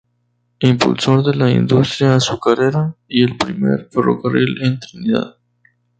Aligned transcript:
Impulsor 0.63 1.21
de 1.23 1.35
la 1.35 1.51
industria 1.51 2.15
azucarera 2.15 2.95
y 3.07 3.21
del 3.21 3.37
primer 3.37 3.87
ferrocarril 3.91 4.57
en 4.63 4.79
Trinidad. 4.79 5.37